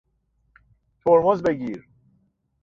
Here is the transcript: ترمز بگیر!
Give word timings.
ترمز 1.05 1.41
بگیر! 1.43 1.89